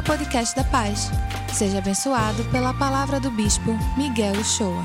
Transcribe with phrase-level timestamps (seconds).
[0.00, 1.10] ao podcast da Paz.
[1.52, 4.82] Seja abençoado pela palavra do Bispo Miguel Uchoa.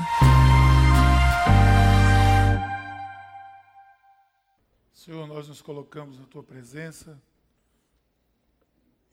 [4.92, 7.18] Senhor, nós nos colocamos na tua presença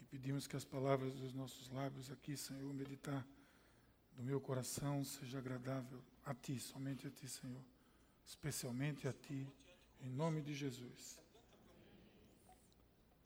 [0.01, 3.25] e pedimos que as palavras dos nossos lábios aqui, Senhor, meditar
[4.17, 7.61] do meu coração seja agradável a ti, somente a ti, Senhor,
[8.25, 9.47] especialmente a ti,
[10.01, 11.17] em nome de Jesus.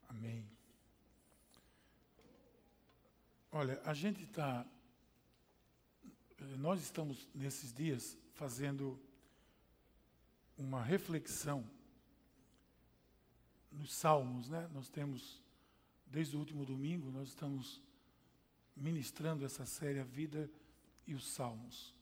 [0.08, 0.57] Amém.
[3.52, 4.66] Olha, a gente está.
[6.58, 9.00] Nós estamos nesses dias fazendo
[10.58, 11.68] uma reflexão
[13.72, 14.68] nos Salmos, né?
[14.74, 15.42] Nós temos,
[16.06, 17.82] desde o último domingo, nós estamos
[18.76, 20.50] ministrando essa série A Vida
[21.06, 21.96] e os Salmos.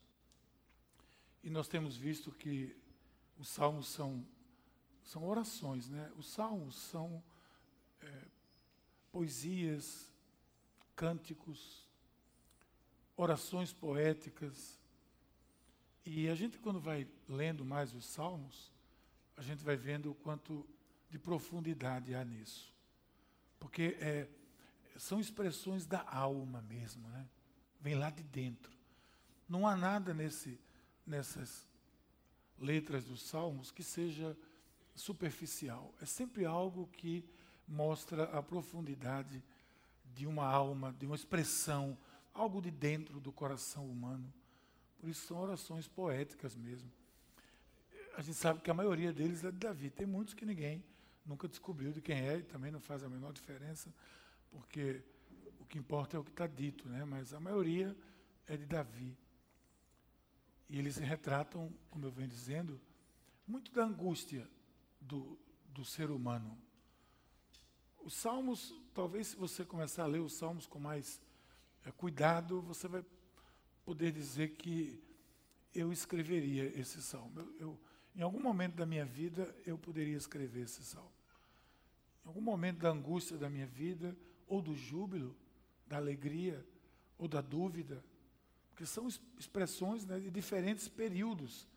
[1.44, 2.76] E nós temos visto que
[3.38, 4.26] os Salmos são,
[5.04, 6.12] são orações, né?
[6.18, 7.24] Os Salmos são
[8.02, 8.26] é,
[9.12, 10.12] poesias,
[10.96, 11.86] cânticos,
[13.16, 14.80] orações poéticas.
[16.06, 18.72] E a gente, quando vai lendo mais os Salmos,
[19.36, 20.66] a gente vai vendo o quanto
[21.10, 22.74] de profundidade há nisso.
[23.60, 24.28] Porque é,
[24.98, 27.28] são expressões da alma mesmo, né?
[27.82, 28.76] Vem lá de dentro.
[29.48, 30.60] Não há nada nesse,
[31.06, 31.68] nessas
[32.60, 34.36] letras dos Salmos que seja
[34.96, 35.94] superficial.
[36.02, 37.24] É sempre algo que
[37.68, 39.44] mostra a profundidade
[40.16, 41.98] de uma alma, de uma expressão,
[42.34, 44.34] algo de dentro do coração humano.
[44.98, 46.90] Por isso são orações poéticas mesmo.
[48.18, 49.90] A gente sabe que a maioria deles é de Davi.
[49.90, 50.84] Tem muitos que ninguém
[51.26, 53.94] nunca descobriu de quem é e também não faz a menor diferença,
[54.50, 55.04] porque
[55.60, 57.04] o que importa é o que está dito, né?
[57.04, 57.96] mas a maioria
[58.48, 59.18] é de Davi.
[60.70, 62.80] E eles retratam, como eu venho dizendo,
[63.46, 64.48] muito da angústia
[65.02, 66.58] do, do ser humano.
[68.06, 71.20] Os salmos, talvez se você começar a ler os salmos com mais
[71.84, 73.04] é, cuidado, você vai
[73.84, 75.04] poder dizer que
[75.74, 77.40] eu escreveria esse salmo.
[77.40, 77.80] Eu, eu,
[78.16, 81.12] em algum momento da minha vida, eu poderia escrever esse salmo.
[82.24, 84.16] Em algum momento da angústia da minha vida,
[84.46, 85.36] ou do júbilo,
[85.88, 86.64] da alegria,
[87.18, 88.06] ou da dúvida,
[88.70, 89.08] porque são
[89.40, 91.68] expressões né, de diferentes períodos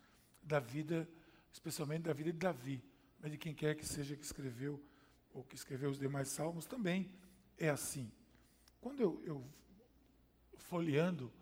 [0.43, 1.09] da vida,
[1.51, 2.85] especialmente da vida de Davi,
[3.19, 4.79] mas de quem quer que seja que escreveu
[5.39, 7.09] ou que escreveu os demais salmos, também
[7.57, 8.11] é assim.
[8.81, 9.45] Quando eu, eu
[10.57, 11.33] folheando,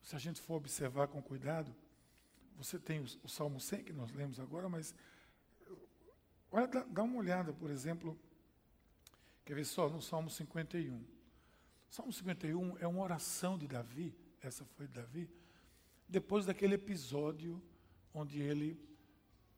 [0.00, 1.74] se a gente for observar com cuidado,
[2.56, 4.94] você tem o, o Salmo 100 que nós lemos agora, mas
[6.52, 8.16] olha, dá, dá uma olhada, por exemplo,
[9.44, 10.94] quer ver só, no Salmo 51.
[10.94, 11.04] O
[11.90, 15.28] Salmo 51 é uma oração de Davi, essa foi de Davi,
[16.08, 17.60] depois daquele episódio
[18.12, 18.80] onde ele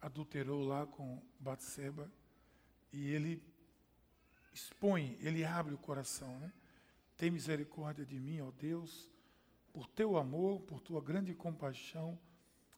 [0.00, 2.10] adulterou lá com Batseba
[2.91, 3.43] e ele
[4.56, 6.50] expõe, ele abre o coração, né?
[7.17, 9.09] Tem misericórdia de mim, ó Deus,
[9.72, 12.19] por teu amor, por tua grande compaixão,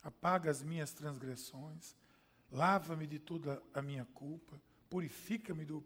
[0.03, 1.97] apaga as minhas transgressões,
[2.51, 5.85] lava-me de toda a minha culpa, purifica-me do,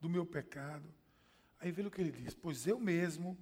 [0.00, 0.92] do meu pecado.
[1.58, 3.38] Aí vê o que ele diz: Pois eu mesmo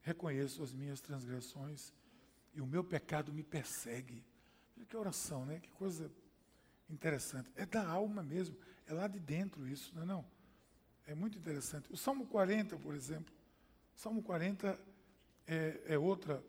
[0.00, 1.92] reconheço as minhas transgressões
[2.54, 4.24] e o meu pecado me persegue.
[4.88, 5.60] Que oração, né?
[5.60, 6.10] Que coisa
[6.88, 7.50] interessante.
[7.56, 8.56] É da alma mesmo,
[8.86, 10.33] é lá de dentro isso, não é não?
[11.06, 11.92] É muito interessante.
[11.92, 13.32] O Salmo 40, por exemplo,
[13.94, 14.78] o Salmo 40
[15.46, 16.42] é, é outra,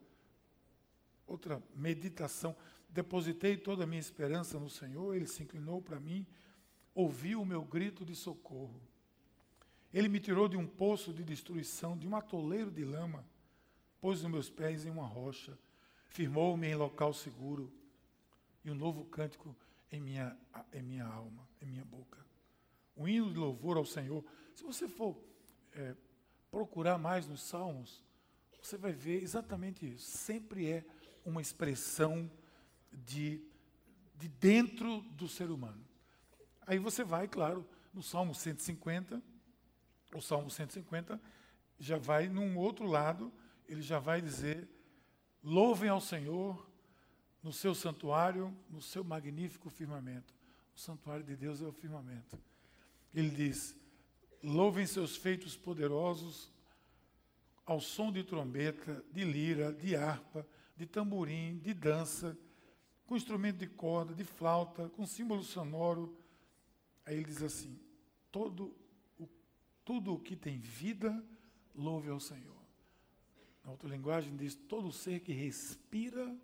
[1.28, 2.56] outra meditação.
[2.90, 6.26] Depositei toda a minha esperança no Senhor, Ele se inclinou para mim,
[6.94, 8.82] ouviu o meu grito de socorro.
[9.94, 13.26] Ele me tirou de um poço de destruição, de um atoleiro de lama,
[14.02, 15.58] pôs os meus pés em uma rocha,
[16.10, 17.72] firmou-me em local seguro,
[18.64, 19.56] e um novo cântico
[19.92, 20.36] em minha,
[20.74, 22.25] em minha alma, em minha boca.
[22.96, 24.24] Um hino de louvor ao Senhor.
[24.54, 25.18] Se você for
[25.74, 25.96] é,
[26.50, 28.04] procurar mais nos Salmos,
[28.62, 30.18] você vai ver exatamente isso.
[30.18, 30.86] Sempre é
[31.26, 32.32] uma expressão
[32.92, 33.42] de,
[34.16, 35.86] de dentro do ser humano.
[36.66, 39.22] Aí você vai, claro, no Salmo 150,
[40.14, 41.22] o Salmo 150
[41.80, 43.32] já vai num outro lado,
[43.68, 44.68] ele já vai dizer:
[45.44, 46.70] louvem ao Senhor
[47.44, 50.34] no seu santuário, no seu magnífico firmamento.
[50.76, 52.38] O santuário de Deus é o firmamento.
[53.16, 53.76] Ele diz:
[54.44, 56.52] Louvem seus feitos poderosos
[57.66, 60.46] ao som de trombeta, de lira, de harpa,
[60.76, 62.38] de tamborim, de dança,
[63.08, 66.16] com instrumento de corda, de flauta, com símbolo sonoro.
[67.06, 67.80] Aí ele diz assim:
[68.32, 68.76] todo
[69.18, 69.30] o,
[69.86, 71.24] tudo o que tem vida,
[71.74, 72.54] louve ao Senhor.
[73.64, 76.38] Na outra linguagem diz: todo ser que respira,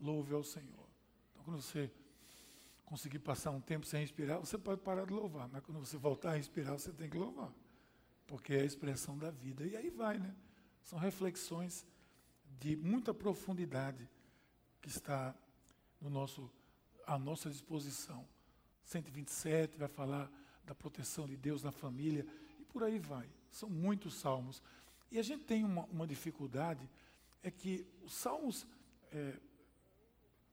[0.00, 0.88] louve ao Senhor.
[1.30, 1.90] Então, quando você
[2.90, 5.48] conseguir passar um tempo sem respirar, você pode parar de louvar.
[5.48, 7.54] Mas quando você voltar a respirar, você tem que louvar.
[8.26, 9.64] Porque é a expressão da vida.
[9.64, 10.34] E aí vai, né?
[10.82, 11.86] São reflexões
[12.58, 14.10] de muita profundidade
[14.80, 15.32] que está
[16.00, 16.50] no nosso,
[17.06, 18.26] à nossa disposição.
[18.82, 20.28] 127 vai falar
[20.64, 22.26] da proteção de Deus na família
[22.58, 23.30] e por aí vai.
[23.52, 24.60] São muitos salmos.
[25.12, 26.90] E a gente tem uma, uma dificuldade,
[27.40, 28.66] é que os salmos,
[29.12, 29.38] é,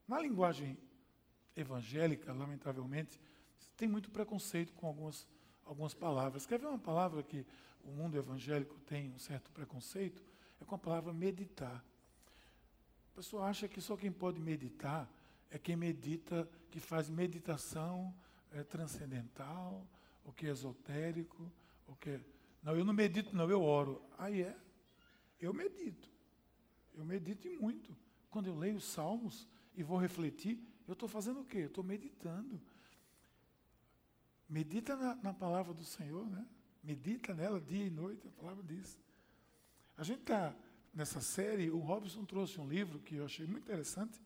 [0.06, 0.78] na linguagem
[1.60, 3.20] evangélica, lamentavelmente,
[3.76, 5.26] tem muito preconceito com algumas,
[5.64, 6.46] algumas palavras.
[6.46, 7.44] Quer ver uma palavra que
[7.84, 10.22] o mundo evangélico tem um certo preconceito?
[10.60, 11.84] É com a palavra meditar.
[13.12, 15.08] A pessoa acha que só quem pode meditar
[15.50, 18.14] é quem medita, que faz meditação
[18.52, 19.86] é, transcendental,
[20.24, 21.50] ou que é esotérico,
[21.86, 22.20] ou que é...
[22.62, 24.02] Não, eu não medito, não, eu oro.
[24.18, 24.56] Aí é.
[25.40, 26.10] Eu medito.
[26.94, 27.96] Eu medito e muito.
[28.30, 31.58] Quando eu leio os salmos e vou refletir, eu estou fazendo o quê?
[31.58, 32.60] Eu estou meditando.
[34.48, 36.44] Medita na, na, palavra do Senhor, né?
[36.82, 38.98] Medita nela dia e noite, a palavra diz.
[39.96, 40.56] A gente está
[40.92, 44.20] nessa série, o Robson trouxe um livro que eu achei muito interessante,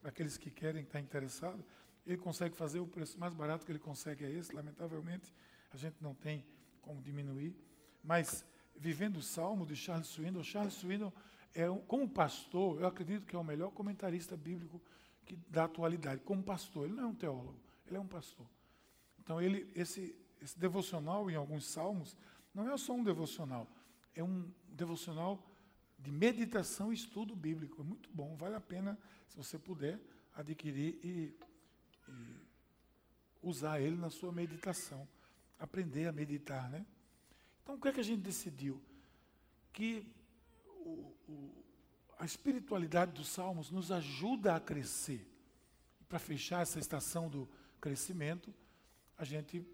[0.00, 1.64] para aqueles que querem estar tá interessados.
[2.06, 5.32] Ele consegue fazer o preço mais barato que ele consegue é esse, lamentavelmente,
[5.72, 6.44] a gente não tem
[6.82, 7.56] como diminuir.
[8.02, 8.44] Mas,
[8.76, 11.12] Vivendo o Salmo, de Charles Swindoll, Charles Swindoll,
[11.54, 14.82] é um, como pastor, eu acredito que é o melhor comentarista bíblico
[15.24, 16.86] que, da atualidade, como pastor.
[16.86, 18.46] Ele não é um teólogo, ele é um pastor.
[19.18, 22.16] Então, ele, esse, esse devocional em alguns salmos
[22.54, 23.68] não é só um devocional,
[24.14, 25.42] é um devocional
[25.98, 27.80] de meditação e estudo bíblico.
[27.80, 29.98] É muito bom, vale a pena, se você puder,
[30.34, 31.34] adquirir e,
[32.08, 32.44] e
[33.42, 35.08] usar ele na sua meditação.
[35.58, 36.84] Aprender a meditar, né?
[37.62, 38.80] Então, o que é que a gente decidiu?
[39.72, 40.06] Que
[40.66, 41.63] o, o,
[42.18, 45.26] a espiritualidade dos salmos nos ajuda a crescer.
[46.08, 47.48] Para fechar essa estação do
[47.80, 48.54] crescimento,
[49.16, 49.66] a gente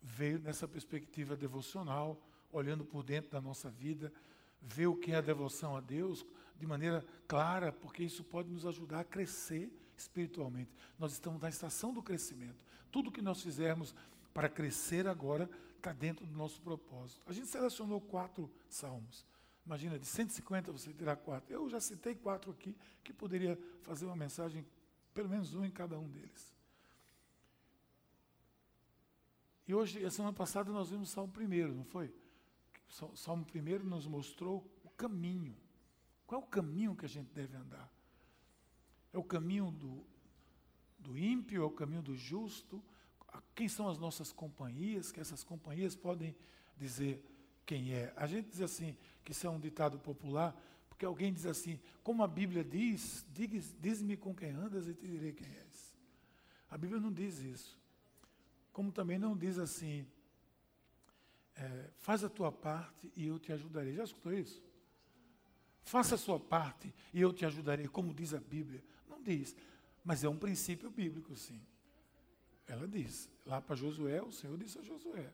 [0.00, 2.20] veio nessa perspectiva devocional,
[2.50, 4.12] olhando por dentro da nossa vida,
[4.60, 6.26] ver o que é a devoção a Deus
[6.58, 10.70] de maneira clara, porque isso pode nos ajudar a crescer espiritualmente.
[10.98, 12.64] Nós estamos na estação do crescimento.
[12.90, 13.94] Tudo que nós fizermos
[14.32, 17.20] para crescer agora está dentro do nosso propósito.
[17.26, 19.26] A gente selecionou quatro salmos.
[19.64, 21.52] Imagina, de 150 você tirar quatro.
[21.52, 24.66] Eu já citei quatro aqui, que poderia fazer uma mensagem,
[25.14, 26.52] pelo menos um em cada um deles.
[29.66, 32.12] E hoje, a semana passada, nós vimos o Salmo primeiro, não foi?
[33.00, 35.56] O Salmo primeiro nos mostrou o caminho.
[36.26, 37.90] Qual é o caminho que a gente deve andar?
[39.12, 40.04] É o caminho do,
[40.98, 42.82] do ímpio, é o caminho do justo?
[43.54, 45.12] Quem são as nossas companhias?
[45.12, 46.34] Que essas companhias podem
[46.76, 47.24] dizer
[47.64, 48.12] quem é.
[48.16, 50.54] A gente diz assim, que isso é um ditado popular,
[50.88, 53.24] porque alguém diz assim, como a Bíblia diz,
[53.78, 55.94] diz-me com quem andas e te direi quem és.
[56.70, 57.80] A Bíblia não diz isso.
[58.72, 60.06] Como também não diz assim,
[61.54, 63.94] é, faz a tua parte e eu te ajudarei.
[63.94, 64.62] Já escutou isso?
[65.82, 68.82] Faça a sua parte e eu te ajudarei, como diz a Bíblia.
[69.08, 69.54] Não diz,
[70.04, 71.60] mas é um princípio bíblico, sim.
[72.66, 73.28] Ela diz.
[73.44, 75.32] Lá para Josué, o Senhor disse a Josué: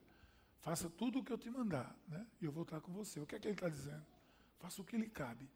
[0.60, 2.26] faça tudo o que eu te mandar, né?
[2.40, 3.20] e eu vou estar com você.
[3.20, 4.04] O que é que ele está dizendo?
[4.58, 5.48] Faça o que lhe cabe.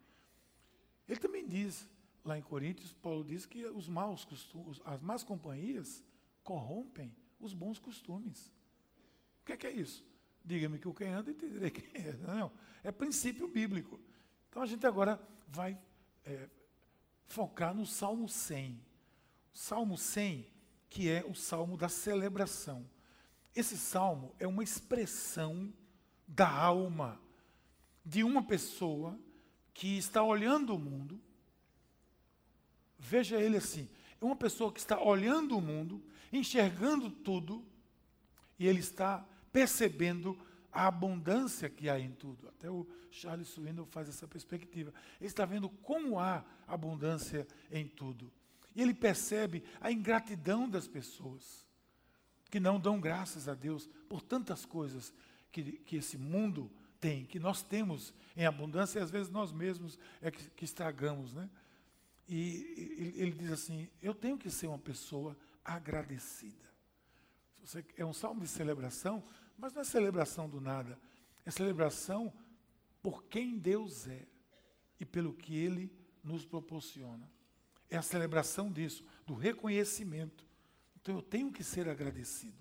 [1.09, 1.89] Ele também diz,
[2.25, 6.03] lá em Coríntios, Paulo diz que os maus costumes, as más companhias
[6.43, 8.53] corrompem os bons costumes.
[9.43, 10.07] O que é, que é isso?
[10.45, 12.13] Diga-me que o quem anda e te direi quem é.
[12.15, 14.01] Não, é princípio bíblico.
[14.49, 15.79] Então a gente agora vai
[16.25, 16.49] é,
[17.27, 18.81] focar no Salmo 100.
[19.53, 20.47] O Salmo 100,
[20.89, 22.89] que é o Salmo da celebração.
[23.55, 25.73] Esse salmo é uma expressão
[26.27, 27.21] da alma
[28.05, 29.19] de uma pessoa
[29.75, 31.21] que está olhando o mundo.
[32.99, 33.89] Veja ele assim:
[34.21, 37.65] é uma pessoa que está olhando o mundo enxergando tudo
[38.59, 40.39] e ele está percebendo
[40.73, 42.49] a abundância que há em tudo.
[42.49, 44.93] Até o Charles Swindoll faz essa perspectiva.
[45.21, 48.33] Ele está vendo como há abundância em tudo.
[48.75, 51.67] E ele percebe a ingratidão das pessoas,
[52.53, 55.15] que não dão graças a Deus por tantas coisas
[55.51, 59.99] que, que esse mundo tem, que nós temos em abundância e às vezes nós mesmos
[60.21, 61.33] é que, que estragamos.
[61.33, 61.49] Né?
[62.29, 66.71] E ele, ele diz assim: Eu tenho que ser uma pessoa agradecida.
[67.65, 69.25] Você, é um salmo de celebração,
[69.57, 70.99] mas não é celebração do nada.
[71.47, 72.31] É celebração
[73.03, 74.27] por quem Deus é
[75.01, 75.91] e pelo que Ele
[76.23, 77.33] nos proporciona.
[77.89, 80.52] É a celebração disso, do reconhecimento.
[81.03, 82.57] Então eu tenho que ser agradecido.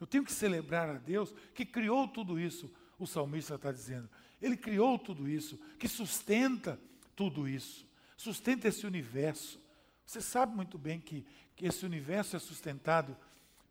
[0.00, 4.08] Eu tenho que celebrar a Deus que criou tudo isso, o salmista está dizendo.
[4.40, 6.80] Ele criou tudo isso, que sustenta
[7.14, 9.60] tudo isso, sustenta esse universo.
[10.06, 11.26] Você sabe muito bem que
[11.58, 13.16] que esse universo é sustentado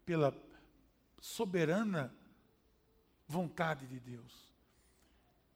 [0.05, 0.35] pela
[1.21, 2.13] soberana
[3.25, 4.53] vontade de Deus.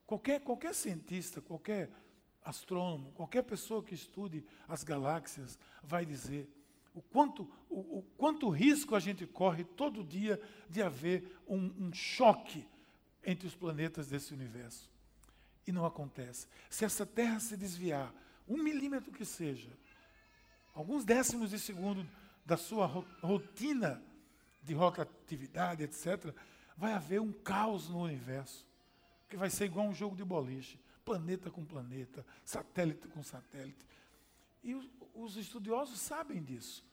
[0.06, 1.90] Qualquer, qualquer cientista, qualquer
[2.42, 6.48] astrônomo, qualquer pessoa que estude as galáxias vai dizer
[6.94, 11.92] o quanto, o, o quanto risco a gente corre todo dia de haver um, um
[11.92, 12.66] choque
[13.24, 14.90] entre os planetas desse universo.
[15.66, 16.46] E não acontece.
[16.68, 18.12] Se essa Terra se desviar,
[18.48, 19.70] um milímetro que seja,
[20.74, 22.06] alguns décimos de segundo
[22.44, 22.86] da sua
[23.22, 24.02] rotina
[24.62, 26.34] de rotatividade, etc.,
[26.76, 28.66] vai haver um caos no universo,
[29.28, 33.86] que vai ser igual um jogo de boliche planeta com planeta, satélite com satélite.
[34.62, 36.84] E os, os estudiosos sabem disso.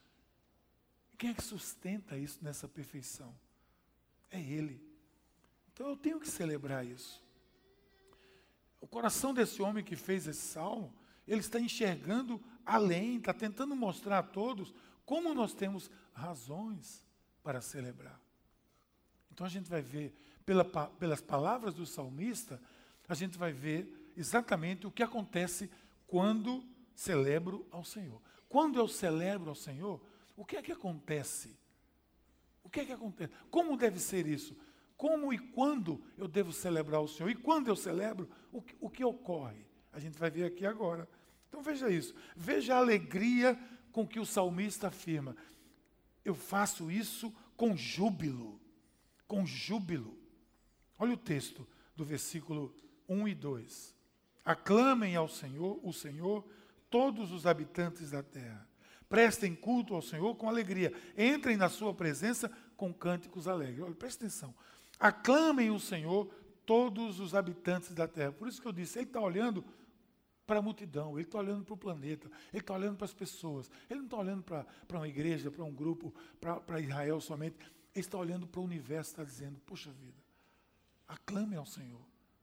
[1.17, 3.35] Quem é que sustenta isso nessa perfeição?
[4.31, 4.81] É Ele.
[5.71, 7.23] Então eu tenho que celebrar isso.
[8.81, 10.93] O coração desse homem que fez esse salmo,
[11.27, 14.73] ele está enxergando além, está tentando mostrar a todos
[15.05, 17.03] como nós temos razões
[17.43, 18.19] para celebrar.
[19.31, 20.13] Então a gente vai ver,
[20.45, 22.61] pela, pelas palavras do salmista,
[23.07, 25.69] a gente vai ver exatamente o que acontece
[26.05, 26.63] quando
[26.99, 28.21] celebro ao Senhor.
[28.49, 30.01] Quando eu celebro ao Senhor,
[30.35, 31.57] o que é que acontece?
[32.61, 33.33] O que é que acontece?
[33.49, 34.55] Como deve ser isso?
[34.97, 37.29] Como e quando eu devo celebrar o Senhor?
[37.29, 39.65] E quando eu celebro, o que, o que ocorre?
[39.93, 41.07] A gente vai ver aqui agora.
[41.47, 42.13] Então veja isso.
[42.35, 43.57] Veja a alegria
[43.93, 45.37] com que o salmista afirma:
[46.25, 48.59] Eu faço isso com júbilo.
[49.25, 50.17] Com júbilo.
[50.97, 51.65] Olha o texto
[51.95, 52.75] do versículo
[53.07, 53.95] 1 e 2.
[54.43, 56.45] Aclamem ao Senhor, o Senhor,
[56.89, 58.67] todos os habitantes da terra.
[59.07, 60.93] Prestem culto ao Senhor com alegria.
[61.17, 63.81] Entrem na sua presença com cânticos alegres.
[63.81, 64.53] Olha, presta atenção.
[64.99, 66.31] Aclamem o Senhor,
[66.65, 68.31] todos os habitantes da terra.
[68.31, 69.65] Por isso que eu disse, ele está olhando
[70.45, 73.69] para a multidão, ele está olhando para o planeta, ele está olhando para as pessoas,
[73.89, 78.17] ele não está olhando para, uma igreja, para um grupo, para Israel somente, ele está
[78.17, 80.17] olhando para o universo, está dizendo, poxa vida,
[81.07, 82.01] aclamem ao Senhor.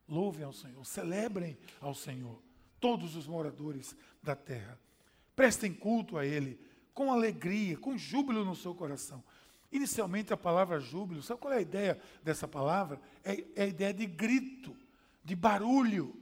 [0.09, 2.41] Louvem ao Senhor, celebrem ao Senhor,
[2.87, 4.79] todos os moradores da terra.
[5.35, 6.57] Prestem culto a Ele,
[6.95, 9.25] com alegria, com júbilo no seu coração.
[9.73, 13.01] Inicialmente, a palavra júbilo, sabe qual é a ideia dessa palavra?
[13.25, 14.77] É, é a ideia de grito,
[15.25, 16.15] de barulho.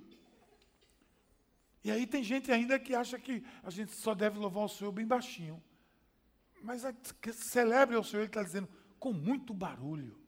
[1.85, 4.90] E aí tem gente ainda que acha que a gente só deve louvar o Senhor
[4.90, 5.62] bem baixinho.
[6.62, 6.83] Mas
[7.35, 10.18] celebre ao Senhor, Ele está dizendo, com muito barulho.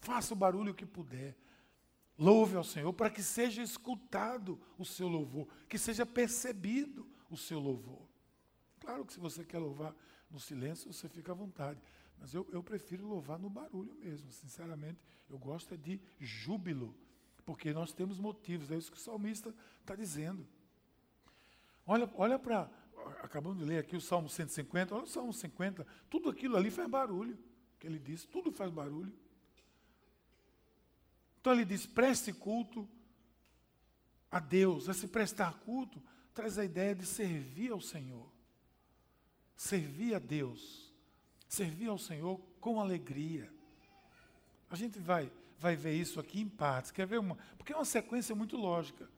[0.00, 1.36] Faça o barulho que puder.
[2.18, 7.58] Louve ao Senhor para que seja escutado o seu louvor, que seja percebido o seu
[7.58, 8.02] louvor.
[8.80, 9.94] Claro que se você quer louvar
[10.30, 11.80] no silêncio, você fica à vontade.
[12.18, 14.32] Mas eu, eu prefiro louvar no barulho mesmo.
[14.32, 16.94] Sinceramente, eu gosto é de júbilo,
[17.44, 18.70] porque nós temos motivos.
[18.70, 20.46] É isso que o salmista está dizendo.
[21.86, 22.70] Olha, olha para.
[23.22, 24.94] Acabamos de ler aqui o Salmo 150.
[24.94, 25.86] Olha o Salmo 50.
[26.08, 27.38] Tudo aquilo ali faz barulho.
[27.78, 29.12] Que ele disse, tudo faz barulho.
[31.46, 32.88] Então ele diz: preste culto
[34.28, 34.88] a Deus.
[34.88, 36.02] Esse prestar culto
[36.34, 38.28] traz a ideia de servir ao Senhor.
[39.56, 40.92] Servir a Deus.
[41.48, 43.48] Servir ao Senhor com alegria.
[44.68, 46.90] A gente vai, vai ver isso aqui em partes.
[46.90, 47.38] Quer ver uma?
[47.56, 49.08] Porque é uma sequência muito lógica.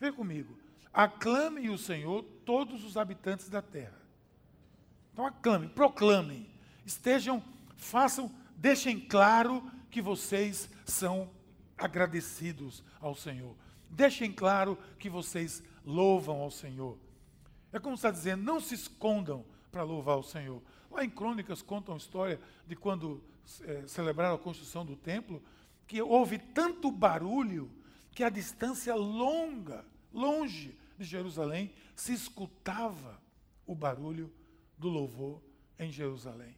[0.00, 0.58] Vem comigo.
[0.92, 4.02] Aclamem o Senhor todos os habitantes da terra.
[5.12, 6.50] Então aclamem, proclamem,
[6.84, 7.40] estejam,
[7.76, 11.30] façam, deixem claro que vocês são
[11.80, 13.56] agradecidos ao Senhor.
[13.88, 16.98] Deixem claro que vocês louvam ao Senhor.
[17.72, 20.62] É como está dizendo, não se escondam para louvar o Senhor.
[20.90, 23.22] Lá em Crônicas contam a história de quando
[23.62, 25.42] é, celebraram a construção do templo,
[25.86, 27.70] que houve tanto barulho
[28.12, 33.20] que a distância longa, longe de Jerusalém, se escutava
[33.66, 34.32] o barulho
[34.76, 35.42] do louvor
[35.78, 36.56] em Jerusalém,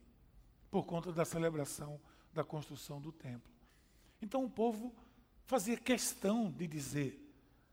[0.70, 2.00] por conta da celebração
[2.32, 3.52] da construção do templo.
[4.20, 4.94] Então o povo
[5.46, 7.22] fazia questão de dizer: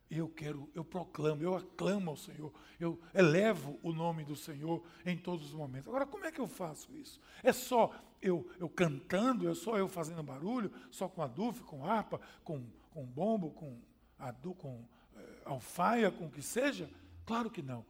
[0.09, 5.15] eu quero, eu proclamo, eu aclamo ao Senhor, eu elevo o nome do Senhor em
[5.15, 5.88] todos os momentos.
[5.88, 7.19] Agora, como é que eu faço isso?
[7.43, 12.19] É só eu, eu cantando, é só eu fazendo barulho, só com adufe, com harpa,
[12.43, 13.79] com, com bombo, com,
[14.17, 14.83] adu, com
[15.15, 16.89] é, alfaia, com o que seja?
[17.25, 17.85] Claro que não.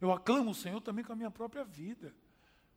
[0.00, 2.12] Eu aclamo o Senhor também com a minha própria vida,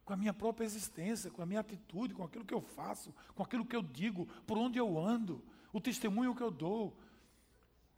[0.06, 3.42] com a minha própria existência, com a minha atitude, com aquilo que eu faço, com
[3.42, 5.42] aquilo que eu digo, por onde eu ando
[5.74, 6.96] o testemunho que eu dou.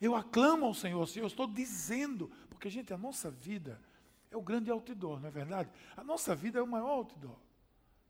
[0.01, 3.79] Eu aclamo ao Senhor, Senhor, eu estou dizendo, porque, gente, a nossa vida
[4.31, 5.69] é o grande outdoor, não é verdade?
[5.95, 7.37] A nossa vida é o maior outdoor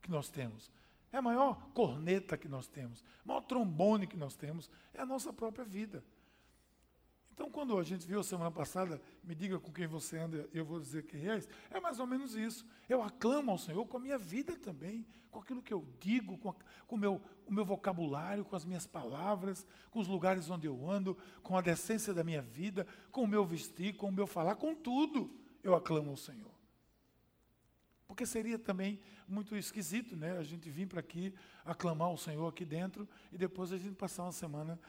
[0.00, 0.70] que nós temos.
[1.12, 5.06] É a maior corneta que nós temos, o maior trombone que nós temos, é a
[5.06, 6.04] nossa própria vida.
[7.36, 10.80] Então, quando a gente viu semana passada, me diga com quem você anda, eu vou
[10.80, 12.64] dizer quem és, é mais ou menos isso.
[12.88, 16.48] Eu aclamo ao Senhor com a minha vida também, com aquilo que eu digo, com,
[16.48, 16.54] a,
[16.86, 20.90] com o, meu, o meu vocabulário, com as minhas palavras, com os lugares onde eu
[20.90, 24.54] ando, com a decência da minha vida, com o meu vestir, com o meu falar,
[24.54, 25.30] com tudo
[25.62, 26.56] eu aclamo ao Senhor.
[28.06, 30.38] Porque seria também muito esquisito, né?
[30.38, 31.34] A gente vir para aqui
[31.66, 34.80] aclamar o Senhor aqui dentro e depois a gente passar uma semana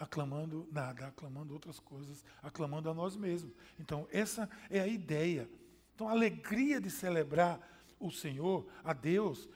[0.00, 3.54] aclamando nada, aclamando outras coisas, aclamando a nós mesmos.
[3.78, 5.48] Então, essa é a ideia.
[5.94, 7.60] Então, a alegria de celebrar
[8.00, 9.46] o Senhor, a Deus,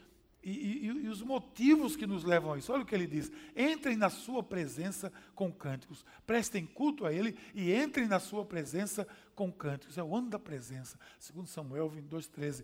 [0.42, 2.70] e, e, e, os motivos que nos levam a isso.
[2.70, 7.34] Olha o que ele diz: entrem na sua presença com cânticos, prestem culto a Ele
[7.54, 9.96] e entrem na sua presença com cânticos.
[9.96, 12.62] É o ano da presença, segundo Samuel 22,13.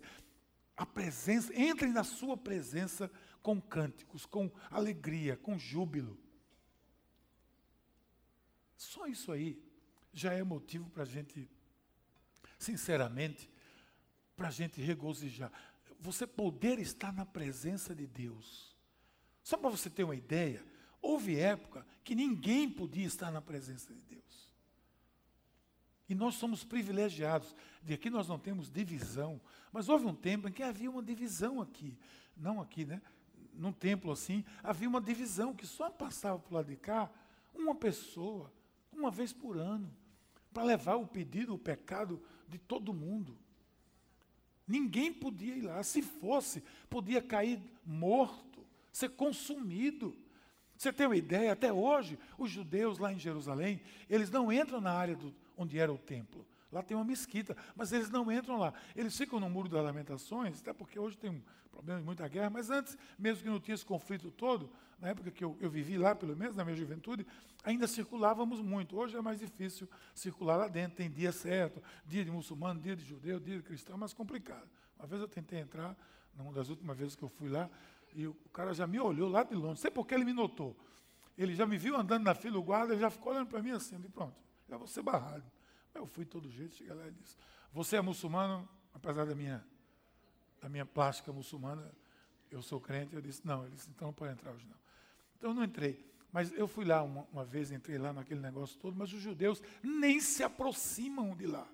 [0.77, 3.09] A presença, entrem na sua presença
[3.41, 6.19] com cânticos, com alegria, com júbilo.
[8.81, 9.61] Só isso aí
[10.11, 11.47] já é motivo para a gente,
[12.57, 13.47] sinceramente,
[14.35, 15.51] para a gente regozijar.
[15.99, 18.75] Você poder estar na presença de Deus.
[19.43, 20.65] Só para você ter uma ideia,
[20.99, 24.51] houve época que ninguém podia estar na presença de Deus.
[26.09, 27.55] E nós somos privilegiados.
[27.83, 29.39] De aqui nós não temos divisão.
[29.71, 31.95] Mas houve um tempo em que havia uma divisão aqui.
[32.35, 32.99] Não aqui, né?
[33.53, 37.11] Num templo assim, havia uma divisão que só passava para o lado de cá
[37.53, 38.51] uma pessoa
[38.91, 39.91] uma vez por ano,
[40.53, 43.37] para levar o pedido, o pecado de todo mundo.
[44.67, 45.81] Ninguém podia ir lá.
[45.83, 50.15] Se fosse, podia cair morto, ser consumido.
[50.77, 51.51] Você tem uma ideia?
[51.51, 55.91] Até hoje, os judeus lá em Jerusalém, eles não entram na área do, onde era
[55.91, 56.45] o templo.
[56.71, 58.73] Lá tem uma mesquita, mas eles não entram lá.
[58.95, 62.49] Eles ficam no Muro das Lamentações, até porque hoje tem um problema de muita guerra,
[62.49, 64.71] mas antes, mesmo que não tinha esse conflito todo,
[65.01, 67.25] na época que eu, eu vivi lá, pelo menos na minha juventude,
[67.63, 68.95] ainda circulávamos muito.
[68.95, 70.95] Hoje é mais difícil circular lá dentro.
[70.95, 74.69] Tem dia certo, dia de muçulmano, dia de judeu, dia de cristão, é mais complicado.
[74.97, 75.97] Uma vez eu tentei entrar,
[76.35, 77.67] numa das últimas vezes que eu fui lá,
[78.13, 79.81] e o cara já me olhou lá de longe.
[79.81, 80.77] Sei porque ele me notou.
[81.35, 83.95] Ele já me viu andando na fila, o guarda já ficou olhando para mim assim,
[83.95, 84.35] e pronto,
[84.69, 85.43] já vou ser barrado.
[85.95, 87.35] Eu fui todo jeito, cheguei lá e disse,
[87.73, 89.65] você é muçulmano, apesar da minha,
[90.61, 91.91] da minha plástica muçulmana,
[92.51, 93.15] eu sou crente.
[93.15, 93.65] Eu disse, não.
[93.65, 94.80] Ele disse, então não pode entrar hoje não.
[95.41, 96.05] Então eu não entrei.
[96.31, 99.61] Mas eu fui lá uma, uma vez, entrei lá naquele negócio todo, mas os judeus
[99.81, 101.67] nem se aproximam de lá.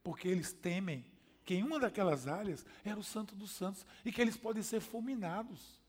[0.00, 1.04] Porque eles temem
[1.44, 4.78] que em uma daquelas áreas era o Santo dos Santos e que eles podem ser
[4.78, 5.82] fulminados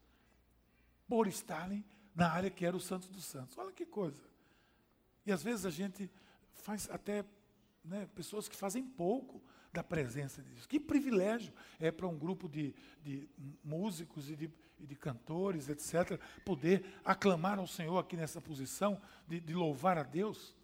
[1.08, 3.56] por estarem na área que era o Santo dos Santos.
[3.56, 4.23] Olha que coisa.
[5.25, 6.10] E às vezes a gente
[6.56, 7.23] faz até
[7.86, 10.65] né, pessoas que fazem pouco da presença de Deus.
[10.65, 12.73] Que privilégio é para um grupo de,
[13.04, 13.30] de
[13.63, 19.39] músicos e de, e de, cantores, etc., poder aclamar ao Senhor aqui nessa posição, de,
[19.39, 20.56] de louvar a Deus.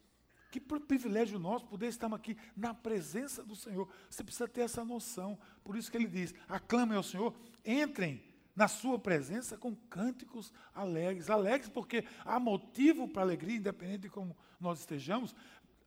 [0.51, 3.89] Que privilégio nosso poder estar aqui na presença do Senhor.
[4.09, 5.37] Você precisa ter essa noção.
[5.63, 8.23] Por isso que ele diz: aclamem ao Senhor, entrem
[8.55, 11.29] na sua presença com cânticos alegres.
[11.29, 15.35] Alegres porque há motivo para alegria, independente de como nós estejamos,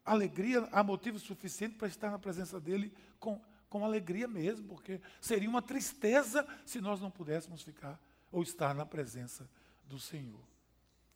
[0.04, 5.48] alegria, há motivo suficiente para estar na presença dele com, com alegria mesmo, porque seria
[5.48, 7.98] uma tristeza se nós não pudéssemos ficar
[8.30, 9.48] ou estar na presença
[9.86, 10.46] do Senhor.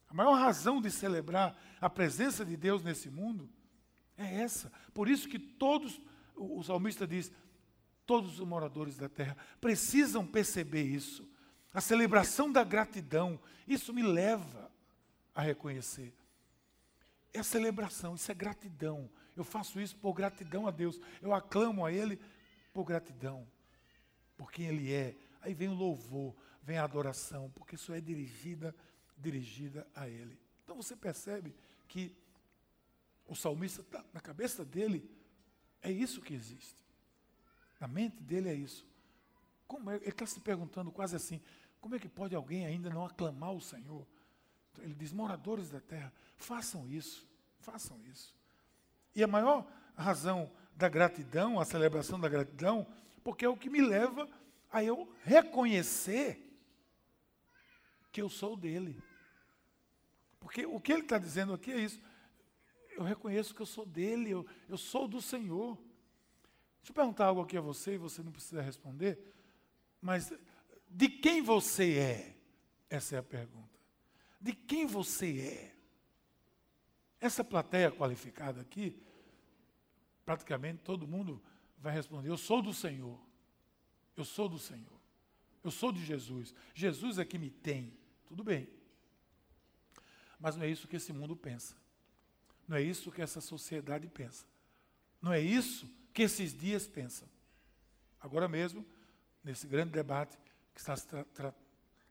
[0.09, 3.49] A maior razão de celebrar a presença de Deus nesse mundo
[4.17, 4.71] é essa.
[4.93, 6.01] Por isso que todos,
[6.37, 7.33] o salmista diz,
[8.05, 11.29] todos os moradores da terra precisam perceber isso.
[11.73, 14.71] A celebração da gratidão, isso me leva
[15.35, 16.15] a reconhecer
[17.33, 19.11] é celebração, isso é gratidão.
[19.35, 21.01] Eu faço isso por gratidão a Deus.
[21.21, 22.21] Eu aclamo a Ele
[22.73, 23.47] por gratidão,
[24.37, 25.17] por quem Ele é.
[25.41, 28.75] Aí vem o louvor, vem a adoração, porque isso é dirigida,
[29.17, 30.39] dirigida a Ele.
[30.65, 31.55] Então você percebe
[31.89, 32.17] que
[33.27, 35.09] o salmista, tá, na cabeça dele,
[35.83, 36.83] é isso que existe.
[37.81, 38.87] Na mente dele é isso.
[39.67, 41.41] Como é, ele está se perguntando quase assim:
[41.81, 44.07] como é que pode alguém ainda não aclamar o Senhor?
[44.79, 47.27] Ele diz: moradores da terra, façam isso,
[47.59, 48.35] façam isso.
[49.15, 52.87] E a maior razão da gratidão, a celebração da gratidão,
[53.25, 54.29] porque é o que me leva
[54.71, 56.52] a eu reconhecer
[58.13, 59.03] que eu sou dele.
[60.39, 62.01] Porque o que ele está dizendo aqui é isso.
[62.91, 65.77] Eu reconheço que eu sou dele, eu, eu sou do Senhor.
[66.79, 69.19] Deixa eu perguntar algo aqui a você, e você não precisa responder,
[70.01, 70.33] mas
[70.89, 72.37] de quem você é?
[72.91, 73.73] Essa é a pergunta
[74.43, 75.75] de quem você é.
[77.21, 79.01] Essa plateia qualificada aqui,
[80.27, 81.41] praticamente todo mundo
[81.79, 83.19] vai responder: Eu sou do Senhor.
[84.17, 85.01] Eu sou do Senhor.
[85.63, 86.53] Eu sou de Jesus.
[86.75, 87.97] Jesus é que me tem.
[88.33, 88.67] Tudo bem.
[90.41, 91.77] Mas não é isso que esse mundo pensa.
[92.67, 94.47] Não é isso que essa sociedade pensa.
[95.21, 97.29] Não é isso que esses dias pensam.
[98.19, 98.87] Agora mesmo,
[99.45, 100.39] nesse grande debate
[100.73, 101.55] que está se tra tra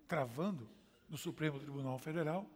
[0.07, 0.69] travando
[1.09, 2.47] no Supremo Tribunal Federal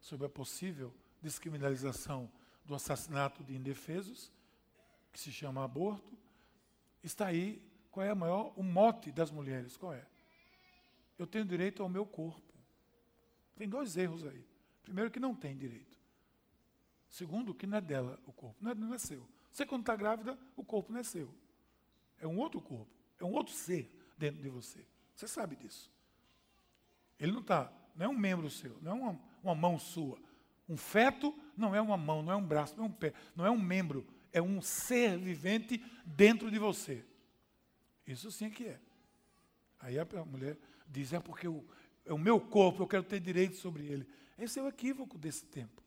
[0.00, 2.32] sobre a possível descriminalização
[2.64, 4.32] do assassinato de indefesos,
[5.12, 6.16] que se chama aborto,
[7.02, 10.06] está aí qual é a maior, o mote das mulheres, qual é?
[11.18, 12.51] Eu tenho direito ao meu corpo.
[13.56, 14.44] Tem dois erros aí.
[14.82, 15.98] Primeiro que não tem direito.
[17.08, 19.28] Segundo, que não é dela o corpo, não é, não é seu.
[19.52, 21.32] Você quando está grávida, o corpo não é seu.
[22.18, 24.84] É um outro corpo, é um outro ser dentro de você.
[25.14, 25.90] Você sabe disso.
[27.18, 30.18] Ele não está, não é um membro seu, não é uma, uma mão sua.
[30.68, 33.44] Um feto não é uma mão, não é um braço, não é um pé, não
[33.44, 37.04] é um membro, é um ser vivente dentro de você.
[38.06, 38.80] Isso sim que é.
[39.78, 40.56] Aí a mulher
[40.88, 41.64] diz, é porque o,
[42.04, 44.06] é o meu corpo, eu quero ter direito sobre ele.
[44.38, 45.82] Esse é o equívoco desse tempo.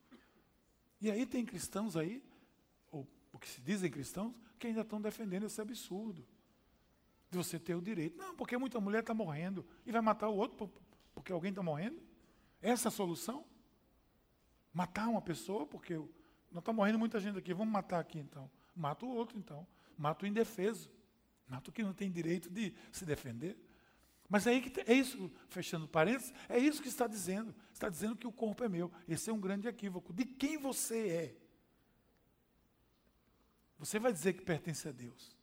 [1.02, 2.24] E aí tem cristãos aí,
[2.92, 6.26] ou o que se dizem cristãos, que ainda estão defendendo esse absurdo.
[7.30, 8.18] De você ter o direito.
[8.18, 10.72] Não, porque muita mulher está morrendo e vai matar o outro
[11.14, 12.00] porque alguém está morrendo?
[12.62, 13.44] Essa é a solução?
[14.74, 15.96] Matar uma pessoa porque
[16.52, 18.50] não está morrendo muita gente aqui, vamos matar aqui então.
[18.76, 19.66] Mata o outro então.
[19.98, 20.90] Mata o indefeso.
[21.48, 23.58] Mata o que não tem direito de se defender.
[24.28, 27.54] Mas é, aí que, é isso, fechando parênteses, é isso que está dizendo.
[27.72, 28.92] Está dizendo que o corpo é meu.
[29.08, 30.12] Esse é um grande equívoco.
[30.12, 31.36] De quem você é?
[33.78, 35.36] Você vai dizer que pertence a Deus.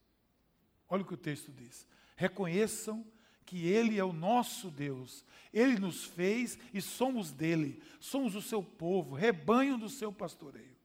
[0.89, 1.87] Olha o que o texto diz.
[2.17, 3.07] Reconheçam
[3.45, 5.25] que Ele é o nosso Deus.
[5.53, 7.83] Ele nos fez e somos dele.
[8.01, 10.77] Somos o seu povo, rebanho do seu pastoreio.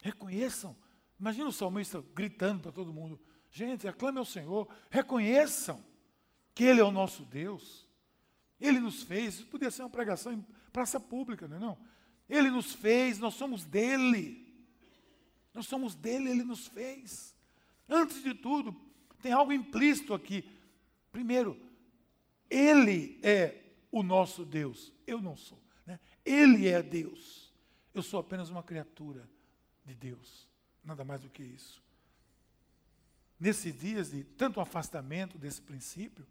[0.00, 0.76] Reconheçam.
[1.18, 5.84] Imagina o salmista gritando para todo mundo: gente, aclame ao Senhor, reconheçam
[6.56, 7.86] que Ele é o nosso Deus.
[8.58, 11.78] Ele nos fez, isso podia ser uma pregação em praça pública, não é não?
[12.26, 14.42] Ele nos fez, nós somos dele.
[15.52, 17.34] Nós somos dele, ele nos fez.
[17.86, 18.74] Antes de tudo,
[19.20, 20.50] tem algo implícito aqui.
[21.12, 21.60] Primeiro,
[22.48, 24.94] ele é o nosso Deus.
[25.06, 25.62] Eu não sou.
[25.84, 26.00] Né?
[26.24, 27.52] Ele é Deus.
[27.92, 29.28] Eu sou apenas uma criatura
[29.84, 30.48] de Deus.
[30.82, 31.82] Nada mais do que isso.
[33.38, 36.26] Nesses dias de tanto afastamento desse princípio,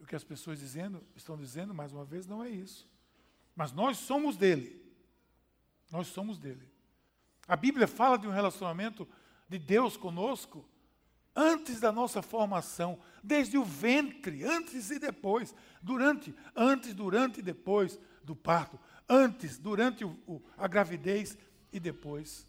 [0.00, 2.88] o que as pessoas dizendo, estão dizendo, mais uma vez, não é isso.
[3.54, 4.80] Mas nós somos dele.
[5.90, 6.68] Nós somos dele.
[7.46, 9.08] A Bíblia fala de um relacionamento
[9.48, 10.68] de Deus conosco
[11.34, 17.98] antes da nossa formação, desde o ventre, antes e depois, durante, antes, durante e depois
[18.24, 21.38] do parto, antes, durante o, o, a gravidez
[21.72, 22.46] e depois.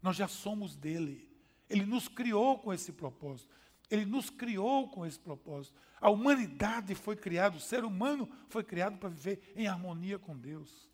[0.00, 1.28] Nós já somos dele.
[1.68, 3.50] Ele nos criou com esse propósito.
[3.90, 5.78] Ele nos criou com esse propósito.
[6.00, 10.88] A humanidade foi criada, o ser humano foi criado para viver em harmonia com Deus.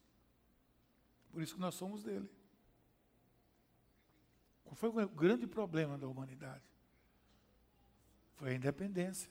[1.30, 2.30] Por isso que nós somos dele.
[4.64, 6.62] Qual foi o grande problema da humanidade?
[8.34, 9.30] Foi a independência.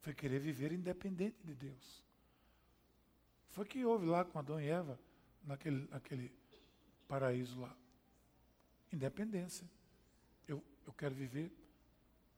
[0.00, 2.04] Foi querer viver independente de Deus.
[3.50, 4.98] Foi o que houve lá com Adão e Eva,
[5.42, 6.32] naquele, naquele
[7.08, 7.74] paraíso lá.
[8.92, 9.68] Independência.
[10.46, 11.50] Eu, eu quero viver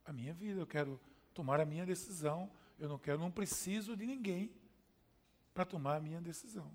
[0.06, 1.00] a minha vida, eu quero
[1.34, 2.50] tomar a minha decisão.
[2.78, 4.50] Eu não quero, não preciso de ninguém
[5.52, 6.70] para tomar a minha decisão.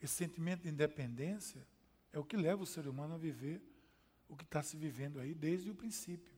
[0.00, 1.66] Esse sentimento de independência
[2.12, 3.62] é o que leva o ser humano a viver
[4.28, 6.34] o que está se vivendo aí desde o princípio.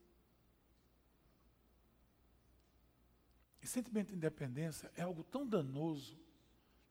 [3.62, 6.18] Esse sentimento de independência é algo tão danoso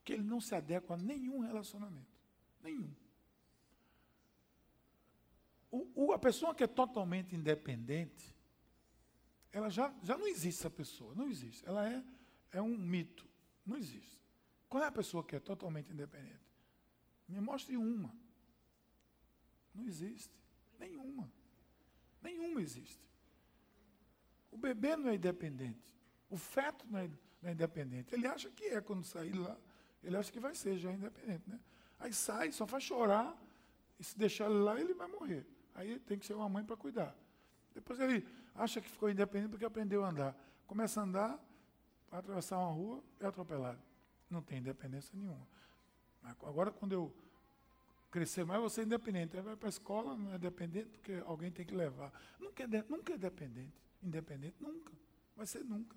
[0.03, 2.07] que ele não se adequa a nenhum relacionamento.
[2.61, 2.89] Nenhum.
[5.73, 8.35] O, o, a pessoa que é totalmente independente,
[9.51, 11.67] ela já, já não existe essa pessoa, não existe.
[11.67, 12.03] Ela é,
[12.51, 13.27] é um mito,
[13.65, 14.21] não existe.
[14.69, 16.45] Qual é a pessoa que é totalmente independente?
[17.27, 18.15] Me mostre uma.
[19.73, 20.31] Não existe.
[20.77, 21.33] Nenhuma.
[22.21, 23.09] Nenhuma existe.
[24.51, 25.97] O bebê não é independente.
[26.29, 27.07] O feto não é,
[27.41, 28.13] não é independente.
[28.13, 29.57] Ele acha que é quando sair lá.
[30.03, 31.49] Ele acha que vai ser já independente.
[31.49, 31.59] Né?
[31.97, 33.35] Aí sai, só faz chorar.
[33.99, 35.47] E se deixar ele lá, ele vai morrer.
[35.75, 37.15] Aí tem que ser uma mãe para cuidar.
[37.73, 40.35] Depois ele acha que ficou independente porque aprendeu a andar.
[40.67, 41.39] Começa a andar,
[42.09, 43.79] vai atravessar uma rua, é atropelado.
[44.29, 45.47] Não tem independência nenhuma.
[46.23, 47.13] Agora, quando eu
[48.11, 49.35] crescer mais, você é independente.
[49.35, 52.11] Aí vai para a escola, não é dependente, porque alguém tem que levar.
[52.39, 53.73] Nunca é, nunca é dependente.
[54.01, 54.91] Independente, nunca.
[55.35, 55.95] Vai ser nunca.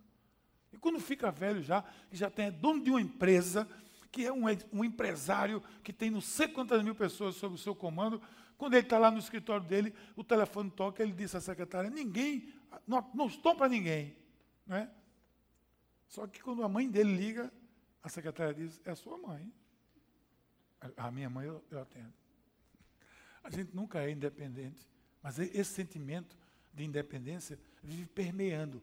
[0.72, 3.68] E quando fica velho já, que já tem, é dono de uma empresa,
[4.10, 7.74] que é um, um empresário que tem não sei quantas mil pessoas sob o seu
[7.74, 8.20] comando,
[8.56, 12.52] quando ele está lá no escritório dele, o telefone toca, ele disse à secretária, ninguém,
[12.86, 14.16] não, não estou para ninguém.
[14.66, 14.90] Né?
[16.08, 17.52] Só que quando a mãe dele liga,
[18.02, 19.52] a secretária diz, é a sua mãe.
[20.96, 22.12] A minha mãe eu, eu atendo.
[23.42, 24.88] A gente nunca é independente,
[25.22, 26.36] mas esse sentimento
[26.72, 28.82] de independência vive permeando,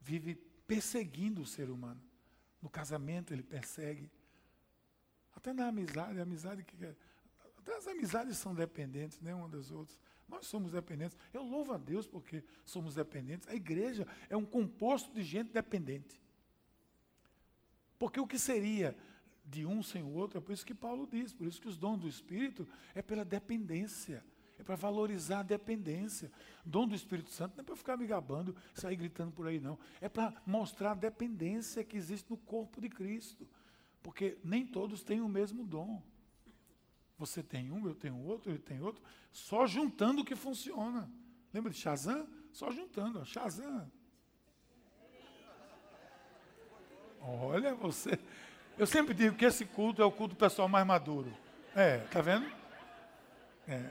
[0.00, 0.34] vive
[0.66, 2.00] perseguindo o ser humano.
[2.60, 4.10] No casamento ele persegue.
[5.34, 6.76] Até na amizade, a amizade que
[7.62, 9.96] até as amizades são dependentes, né, uma das outras.
[10.28, 11.16] Nós somos dependentes.
[11.32, 13.48] Eu louvo a Deus porque somos dependentes.
[13.48, 16.20] A igreja é um composto de gente dependente.
[17.98, 18.96] Porque o que seria
[19.44, 21.76] de um sem o outro, é por isso que Paulo diz, por isso que os
[21.76, 24.24] dons do Espírito é pela dependência.
[24.58, 26.30] É para valorizar a dependência.
[26.64, 29.78] Dom do Espírito Santo não é para ficar me gabando, sair gritando por aí, não.
[30.00, 33.46] É para mostrar a dependência que existe no corpo de Cristo.
[34.02, 36.02] Porque nem todos têm o mesmo dom.
[37.22, 39.00] Você tem um, eu tenho outro, ele tem outro.
[39.30, 41.08] Só juntando que funciona.
[41.54, 42.28] Lembra de Shazam?
[42.52, 43.88] Só juntando, ó, Shazam.
[47.20, 48.18] Olha, você.
[48.76, 51.32] Eu sempre digo que esse culto é o culto pessoal mais maduro.
[51.76, 52.50] É, tá vendo?
[53.68, 53.88] É.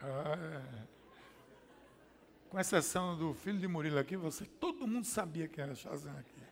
[0.00, 0.86] Ah, é.
[2.50, 6.42] Com exceção do filho de Murilo aqui, você, todo mundo sabia que era Shazam aqui.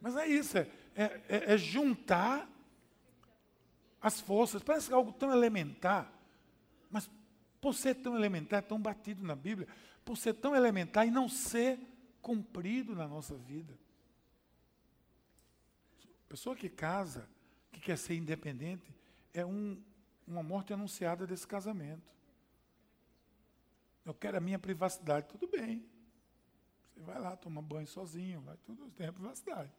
[0.00, 2.48] Mas é isso, é, é, é, é juntar
[4.00, 4.62] as forças.
[4.62, 6.10] Parece algo tão elementar,
[6.90, 7.10] mas
[7.60, 9.68] por ser tão elementar, tão batido na Bíblia,
[10.04, 11.78] por ser tão elementar e não ser
[12.22, 13.74] cumprido na nossa vida.
[16.28, 17.28] Pessoa que casa,
[17.70, 18.94] que quer ser independente,
[19.32, 19.80] é um,
[20.26, 22.02] uma morte anunciada desse casamento.
[24.04, 25.84] Eu quero a minha privacidade, tudo bem.
[26.94, 29.70] Você vai lá, toma banho sozinho, vai tudo, tem a privacidade.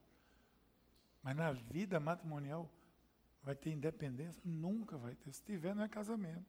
[1.28, 2.72] Mas na vida matrimonial
[3.44, 4.42] vai ter independência?
[4.46, 5.34] Nunca vai ter.
[5.34, 6.46] Se tiver, não é casamento.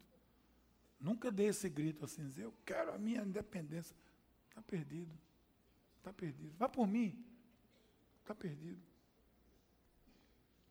[1.01, 3.97] Nunca dê esse grito assim, dizer, eu quero a minha independência.
[4.49, 5.13] Está perdido.
[5.97, 6.55] Está perdido.
[6.57, 7.25] Vá por mim.
[8.21, 8.81] Está perdido.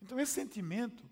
[0.02, 1.04] Então esse sentimento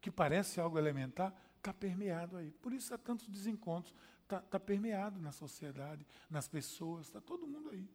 [0.00, 2.52] que parece algo elementar, está permeado aí.
[2.52, 3.92] Por isso há tantos desencontros.
[4.22, 7.90] Está tá permeado na sociedade, nas pessoas, está todo mundo aí.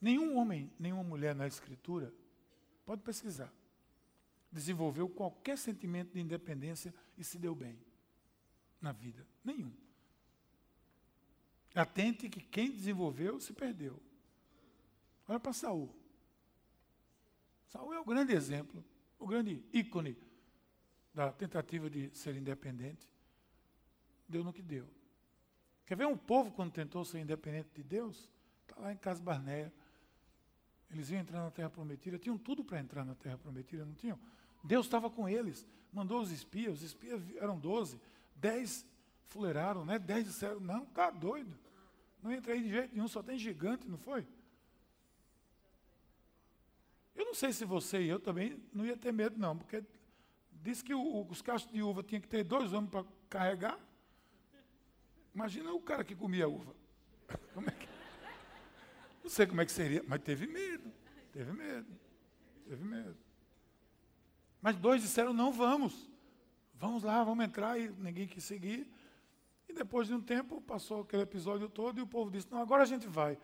[0.00, 2.12] Nenhum homem, nenhuma mulher na Escritura,
[2.86, 3.52] pode pesquisar,
[4.50, 7.78] desenvolveu qualquer sentimento de independência e se deu bem
[8.80, 9.26] na vida.
[9.44, 9.72] Nenhum.
[11.74, 14.00] Atente que quem desenvolveu se perdeu.
[15.28, 15.94] Olha para Saul.
[17.68, 18.84] Saul é o grande exemplo,
[19.18, 20.16] o grande ícone
[21.14, 23.06] da tentativa de ser independente.
[24.28, 24.88] Deu no que deu.
[25.86, 28.30] Quer ver um povo quando tentou ser independente de Deus?
[28.62, 29.72] Está lá em Casa Barneia.
[30.92, 34.18] Eles iam entrar na Terra Prometida, tinham tudo para entrar na Terra Prometida, não tinham?
[34.62, 38.00] Deus estava com eles, mandou os espias, os espias eram doze,
[38.34, 38.84] dez
[39.26, 39.98] fuleiraram, né?
[39.98, 41.56] Dez disseram, não, tá doido.
[42.22, 44.26] Não entra aí de jeito nenhum, só tem gigante, não foi?
[47.14, 49.84] Eu não sei se você e eu também não ia ter medo, não, porque
[50.50, 53.78] disse que o, os cachos de uva tinha que ter dois homens para carregar.
[55.34, 56.74] Imagina o cara que comia uva.
[57.54, 57.89] Como é que...
[59.30, 60.92] Não sei como é que seria, mas teve medo.
[61.30, 61.86] Teve medo.
[62.66, 63.16] Teve medo.
[64.60, 66.10] Mas dois disseram: não vamos.
[66.74, 67.78] Vamos lá, vamos entrar.
[67.78, 68.92] E ninguém quis seguir.
[69.68, 72.82] E depois de um tempo, passou aquele episódio todo e o povo disse: não, agora
[72.82, 73.38] a gente vai.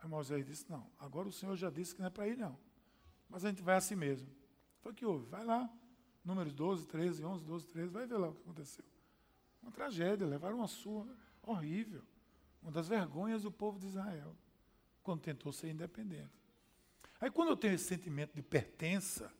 [0.00, 2.58] Aí Moisés disse: não, agora o Senhor já disse que não é para ir, não.
[3.28, 4.28] Mas a gente vai assim mesmo.
[4.80, 5.26] Foi o que houve.
[5.26, 5.70] Vai lá.
[6.24, 7.92] Números 12, 13, 11, 12, 13.
[7.92, 8.84] Vai ver lá o que aconteceu.
[9.62, 10.26] Uma tragédia.
[10.26, 12.02] Levaram uma surra horrível.
[12.60, 14.34] Uma das vergonhas do povo de Israel.
[15.02, 16.30] Quando tentou ser independente.
[17.20, 19.32] Aí quando eu tenho esse sentimento de pertença,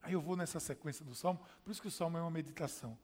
[0.00, 1.44] aí eu vou nessa sequência do salmo.
[1.64, 2.96] Por isso que o salmo é uma meditação.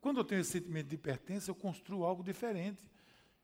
[0.00, 2.84] Quando eu tenho esse sentimento de pertença, eu construo algo diferente.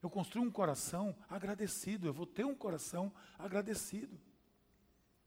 [0.03, 2.07] Eu construo um coração agradecido.
[2.07, 4.19] Eu vou ter um coração agradecido.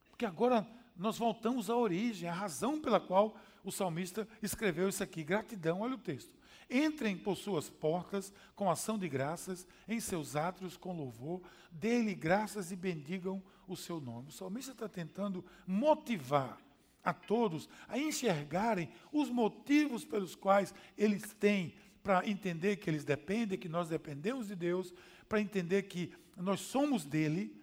[0.10, 5.24] Porque agora nós voltamos à origem, à razão pela qual o salmista escreveu isso aqui.
[5.24, 6.34] Gratidão, olha o texto.
[6.74, 12.72] Entrem por suas portas com ação de graças, em seus átrios com louvor, dê-lhe graças
[12.72, 14.30] e bendigam o seu nome.
[14.30, 16.60] O salmista está tentando motivar
[17.04, 23.58] a todos a enxergarem os motivos pelos quais eles têm para entender que eles dependem,
[23.58, 24.92] que nós dependemos de Deus,
[25.30, 27.56] para entender que nós somos dele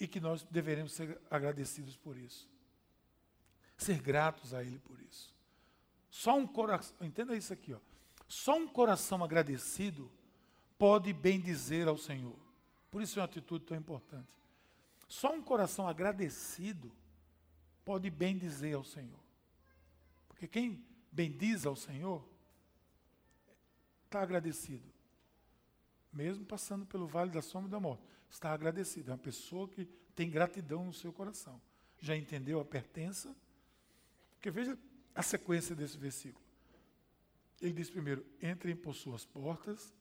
[0.00, 2.48] e que nós deveremos ser agradecidos por isso.
[3.76, 5.33] Ser gratos a Ele por isso.
[6.14, 7.80] Só um coração, entenda isso aqui, ó.
[8.28, 10.08] Só um coração agradecido
[10.78, 12.38] pode bem dizer ao Senhor.
[12.88, 14.28] Por isso é uma atitude tão importante.
[15.08, 16.92] Só um coração agradecido
[17.84, 19.18] pode bem dizer ao Senhor.
[20.28, 22.24] Porque quem bendiz ao Senhor
[24.04, 24.88] está agradecido.
[26.12, 29.10] mesmo passando pelo vale da sombra da morte, está agradecido.
[29.10, 31.60] É uma pessoa que tem gratidão no seu coração.
[31.98, 33.34] Já entendeu a pertença?
[34.36, 34.78] Porque veja
[35.14, 36.44] a sequência desse versículo.
[37.60, 39.94] Ele diz primeiro: entrem por suas portas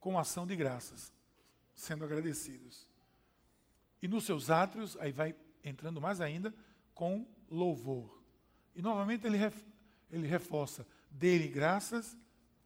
[0.00, 1.12] com ação de graças,
[1.74, 2.86] sendo agradecidos.
[4.02, 5.34] E nos seus átrios, aí vai
[5.64, 6.54] entrando mais ainda,
[6.94, 8.22] com louvor.
[8.74, 9.56] E novamente ele, ref,
[10.10, 12.16] ele reforça: dê-lhe graças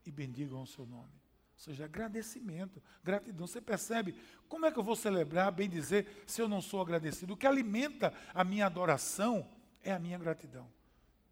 [0.05, 1.21] e bendigam o seu nome.
[1.55, 3.47] Ou seja, agradecimento, gratidão.
[3.47, 4.15] Você percebe
[4.49, 7.35] como é que eu vou celebrar, bem dizer, se eu não sou agradecido?
[7.35, 9.47] O que alimenta a minha adoração
[9.83, 10.67] é a minha gratidão.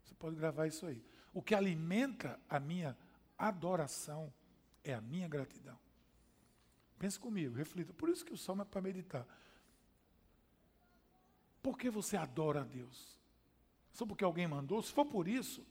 [0.09, 1.05] Você pode gravar isso aí.
[1.35, 2.97] O que alimenta a minha
[3.37, 4.33] adoração
[4.83, 5.79] é a minha gratidão.
[6.99, 7.93] Pense comigo, reflita.
[7.93, 9.27] Por isso que o salmo é para meditar.
[11.63, 13.19] Por que você adora a Deus?
[13.93, 14.81] Só porque alguém mandou?
[14.81, 15.65] Se for por isso,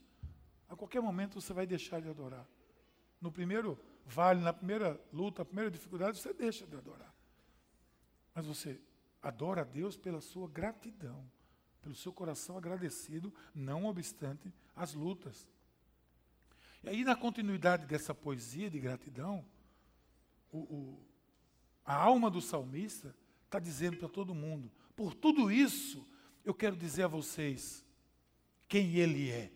[0.69, 2.47] a qualquer momento você vai deixar de adorar.
[3.19, 7.11] No primeiro vale, na primeira luta, na primeira dificuldade, você deixa de adorar.
[8.35, 8.79] Mas você
[9.19, 11.27] adora a Deus pela sua gratidão,
[11.81, 15.47] pelo seu coração agradecido, não obstante as lutas.
[16.83, 19.45] E aí, na continuidade dessa poesia de gratidão,
[20.51, 20.99] o, o,
[21.85, 26.07] a alma do salmista está dizendo para todo mundo: por tudo isso,
[26.45, 27.85] eu quero dizer a vocês
[28.67, 29.51] quem ele é.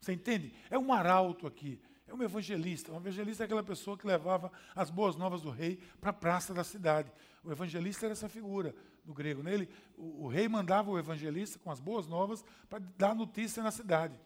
[0.00, 0.54] Você entende?
[0.70, 1.80] É um arauto aqui.
[2.06, 2.92] É um evangelista.
[2.92, 6.54] Um evangelista é aquela pessoa que levava as boas novas do rei para a praça
[6.54, 7.12] da cidade.
[7.44, 8.74] O evangelista era essa figura
[9.08, 9.42] do grego.
[9.42, 13.70] Nele, o, o rei mandava o evangelista com as boas novas para dar notícia na
[13.70, 14.20] cidade.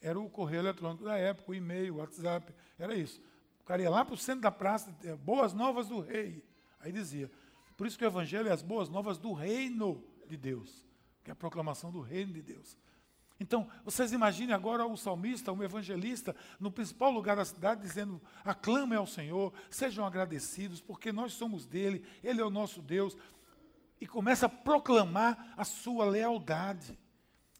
[0.00, 3.20] Era o correio eletrônico da época, o e-mail, o WhatsApp, era isso.
[3.60, 6.42] O cara ia lá para o centro da praça, boas novas do rei.
[6.78, 7.30] Aí dizia.
[7.76, 10.86] Por isso que o evangelho é as boas novas do reino de Deus,
[11.24, 12.78] que é a proclamação do reino de Deus.
[13.40, 18.98] Então, vocês imaginem agora o salmista, um evangelista, no principal lugar da cidade, dizendo: aclamem
[18.98, 23.16] ao Senhor, sejam agradecidos, porque nós somos dele, ele é o nosso Deus.
[24.00, 26.98] E começa a proclamar a sua lealdade.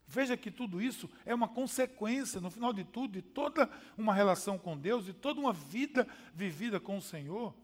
[0.06, 4.58] Veja que tudo isso é uma consequência, no final de tudo, de toda uma relação
[4.58, 7.54] com Deus, de toda uma vida vivida com o Senhor.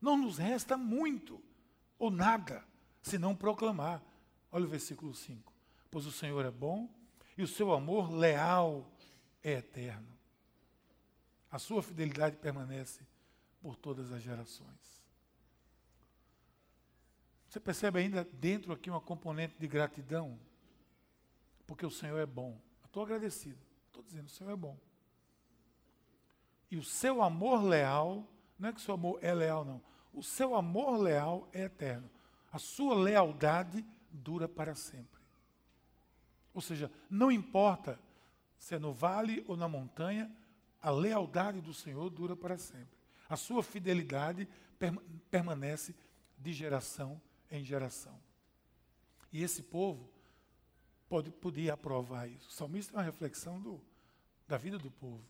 [0.00, 1.42] Não nos resta muito,
[1.98, 2.64] ou nada,
[3.02, 4.02] senão proclamar.
[4.50, 5.52] Olha o versículo 5.
[5.90, 6.88] Pois o Senhor é bom
[7.36, 8.90] e o seu amor leal
[9.42, 10.08] é eterno.
[11.50, 13.06] A sua fidelidade permanece
[13.60, 15.01] por todas as gerações.
[17.52, 20.40] Você percebe ainda dentro aqui uma componente de gratidão?
[21.66, 22.58] Porque o Senhor é bom.
[22.82, 23.58] Estou agradecido.
[23.88, 24.78] Estou dizendo, o Senhor é bom.
[26.70, 28.26] E o seu amor leal,
[28.58, 29.82] não é que o seu amor é leal, não.
[30.14, 32.08] O seu amor leal é eterno.
[32.50, 35.20] A sua lealdade dura para sempre.
[36.54, 38.00] Ou seja, não importa
[38.56, 40.34] se é no vale ou na montanha,
[40.80, 42.96] a lealdade do Senhor dura para sempre.
[43.28, 44.48] A sua fidelidade
[45.30, 45.94] permanece
[46.38, 47.20] de geração
[47.52, 48.18] em geração.
[49.30, 50.10] E esse povo
[51.08, 52.48] pode, podia aprovar isso.
[52.48, 53.80] O salmista é uma reflexão do,
[54.48, 55.22] da vida do povo.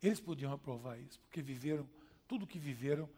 [0.00, 1.88] Eles podiam aprovar isso, porque viveram
[2.28, 3.10] tudo o que viveram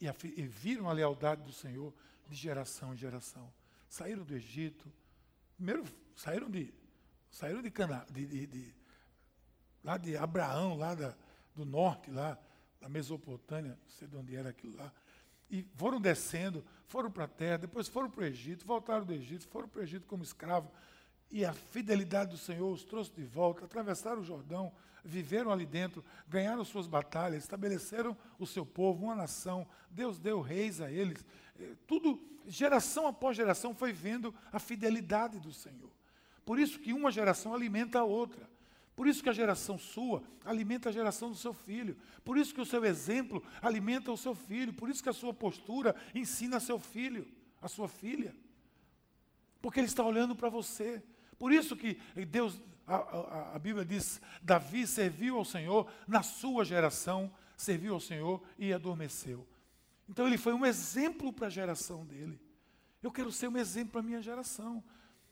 [0.00, 1.92] e, a, e viram a lealdade do Senhor
[2.28, 3.52] de geração em geração.
[3.88, 4.90] Saíram do Egito,
[5.56, 6.72] primeiro saíram de
[7.30, 8.74] saíram de Cana, de, de, de,
[9.82, 11.14] lá de Abraão, lá da,
[11.54, 12.38] do norte, lá
[12.80, 14.92] da Mesopotâmia, não sei de onde era aquilo lá,
[15.50, 19.46] e foram descendo, foram para a terra, depois foram para o Egito, voltaram do Egito,
[19.48, 20.70] foram para o Egito como escravo,
[21.30, 24.72] e a fidelidade do Senhor os trouxe de volta, atravessaram o Jordão,
[25.04, 30.80] viveram ali dentro, ganharam suas batalhas, estabeleceram o seu povo, uma nação, Deus deu reis
[30.80, 31.24] a eles.
[31.58, 35.90] Eh, tudo, geração após geração, foi vendo a fidelidade do Senhor.
[36.44, 38.48] Por isso que uma geração alimenta a outra.
[38.98, 41.96] Por isso que a geração sua alimenta a geração do seu filho.
[42.24, 44.72] Por isso que o seu exemplo alimenta o seu filho.
[44.72, 47.24] Por isso que a sua postura ensina seu filho,
[47.62, 48.34] a sua filha.
[49.62, 51.00] Porque ele está olhando para você.
[51.38, 51.94] Por isso que
[52.28, 58.00] Deus, a, a, a, Bíblia diz, Davi serviu ao Senhor na sua geração, serviu ao
[58.00, 59.46] Senhor e adormeceu.
[60.08, 62.36] Então ele foi um exemplo para a geração dele.
[63.00, 64.82] Eu quero ser um exemplo para a minha geração.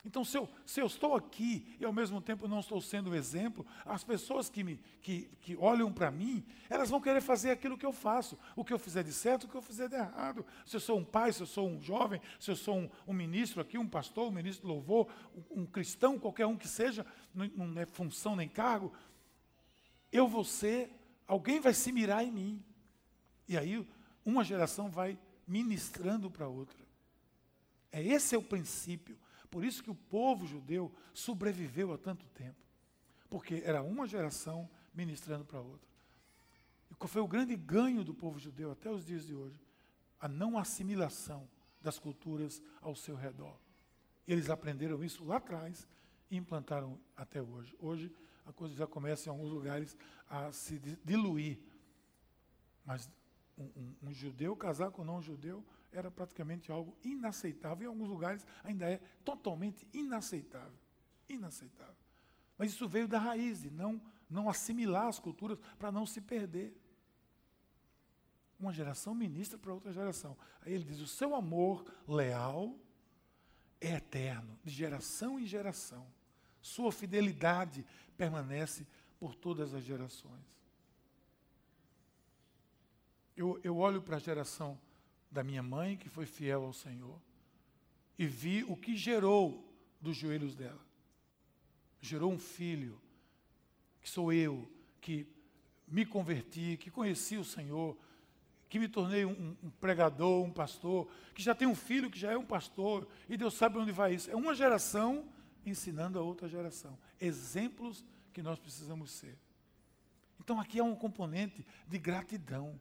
[0.07, 3.67] Então, se eu, se eu estou aqui e ao mesmo tempo não estou sendo exemplo,
[3.85, 7.85] as pessoas que, me, que, que olham para mim, elas vão querer fazer aquilo que
[7.85, 8.39] eu faço.
[8.55, 10.47] O que eu fizer de certo, o que eu fizer de errado.
[10.65, 13.13] Se eu sou um pai, se eu sou um jovem, se eu sou um, um
[13.13, 15.09] ministro aqui, um pastor, um ministro de louvor,
[15.51, 17.05] um, um cristão, qualquer um que seja,
[17.35, 18.93] não, não é função nem cargo,
[20.13, 20.89] eu vou ser,
[21.27, 22.65] alguém vai se mirar em mim.
[23.49, 23.85] E aí
[24.25, 25.19] uma geração vai
[25.49, 26.79] ministrando para outra.
[27.91, 29.19] É esse é o princípio.
[29.47, 32.59] Por isso que o povo judeu sobreviveu há tanto tempo.
[33.29, 35.89] Porque era uma geração ministrando para outra.
[36.91, 39.61] E qual foi o grande ganho do povo judeu até os dias de hoje?
[40.21, 41.49] A não assimilação
[41.81, 43.59] das culturas ao seu redor.
[44.27, 45.87] Eles aprenderam isso lá atrás
[46.31, 47.75] e implantaram até hoje.
[47.79, 48.13] Hoje
[48.45, 49.97] a coisa já começa em alguns lugares
[50.29, 51.59] a se diluir.
[52.85, 53.11] Mas
[53.59, 57.87] um, um, judeu casar com um não judeu era praticamente algo inaceitável.
[57.87, 60.79] Em alguns lugares ainda é totalmente inaceitável.
[61.29, 61.95] Inaceitável.
[62.59, 66.77] Mas isso veio da raiz, de não, não assimilar as culturas para não se perder.
[68.59, 70.37] Uma geração ministra para outra geração.
[70.63, 72.79] Aí ele diz: o seu amor leal
[73.81, 76.07] é eterno, de geração em geração.
[76.61, 77.85] Sua fidelidade
[78.17, 78.87] permanece
[79.19, 80.56] por todas as gerações.
[83.37, 84.79] Eu, eu olho para a geração
[85.31, 87.21] da minha mãe, que foi fiel ao Senhor,
[88.19, 89.63] e vi o que gerou
[90.01, 90.81] dos joelhos dela.
[92.01, 93.01] Gerou um filho,
[94.01, 94.71] que sou eu,
[95.01, 95.27] que
[95.87, 97.97] me converti, que conheci o Senhor,
[98.69, 102.33] que me tornei um, um, pregador, um pastor, que já tem um filho que já
[102.33, 104.31] é um pastor, e Deus sabe onde vai isso.
[104.31, 105.29] É uma geração
[105.65, 106.99] ensinando a outra geração.
[107.21, 109.39] Exemplos que nós precisamos ser.
[110.41, 112.79] Então aqui há um componente de gratidão.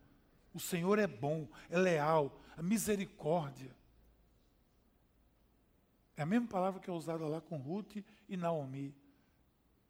[0.56, 3.76] O Senhor é bom, é leal, a misericórdia.
[6.16, 7.98] É a mesma palavra que é usada lá com Ruth
[8.30, 8.96] e Naomi.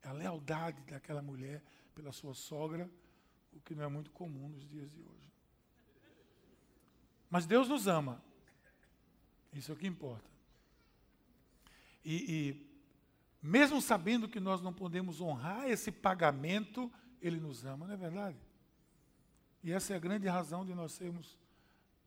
[0.01, 1.63] É a lealdade daquela mulher
[1.93, 2.89] pela sua sogra,
[3.53, 5.31] o que não é muito comum nos dias de hoje.
[7.29, 8.19] Mas Deus nos ama.
[9.53, 10.27] Isso é o que importa.
[12.03, 12.67] E, e,
[13.39, 16.91] mesmo sabendo que nós não podemos honrar esse pagamento,
[17.21, 18.44] Ele nos ama, não é verdade?
[19.65, 21.39] E essa é a grande razão de nós sermos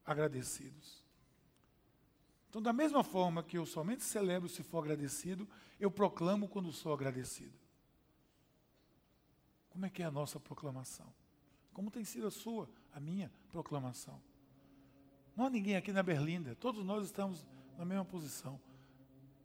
[0.07, 1.03] agradecidos.
[2.49, 5.47] Então, da mesma forma que eu somente celebro se for agradecido,
[5.81, 7.59] eu proclamo quando sou agradecido.
[9.71, 11.13] Como é que é a nossa proclamação?
[11.73, 14.23] Como tem sido a sua, a minha proclamação?
[15.35, 17.45] Não há ninguém aqui na Berlinda, todos nós estamos
[17.77, 18.61] na mesma posição.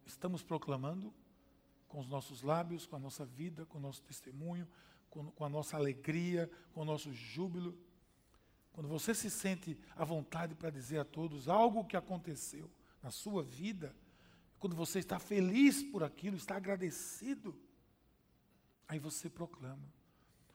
[0.06, 1.12] Estamos proclamando
[1.88, 4.68] com os nossos lábios, com a nossa vida, com o nosso testemunho,
[5.10, 7.76] com, com a nossa alegria, com o nosso júbilo.
[8.74, 12.68] Quando você se sente à vontade para dizer a todos algo que aconteceu
[13.00, 13.94] na sua vida,
[14.58, 17.56] quando você está feliz por aquilo, está agradecido,
[18.88, 19.88] aí você proclama.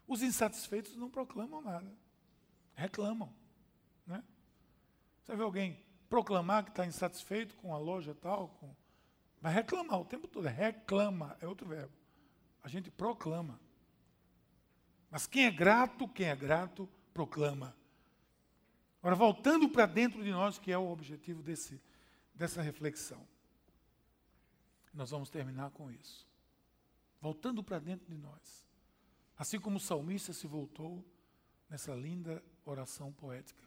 [0.05, 1.89] Os insatisfeitos não proclamam nada,
[2.75, 3.33] reclamam.
[4.05, 4.21] Né?
[5.23, 8.75] Você vê alguém proclamar que está insatisfeito com a loja tal, com...
[9.39, 10.45] vai reclamar o tempo todo.
[10.45, 11.93] Reclama, é outro verbo.
[12.61, 13.57] A gente proclama.
[15.09, 17.78] Mas quem é grato, quem é grato, proclama.
[18.99, 21.81] Agora, voltando para dentro de nós, que é o objetivo desse,
[22.33, 23.25] dessa reflexão.
[24.93, 26.27] Nós vamos terminar com isso.
[27.21, 28.65] Voltando para dentro de nós.
[29.37, 31.05] Assim como o salmista se voltou
[31.69, 33.63] nessa linda oração poética.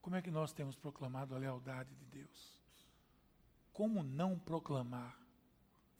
[0.00, 2.62] Como é que nós temos proclamado a lealdade de Deus?
[3.72, 5.20] Como não proclamar?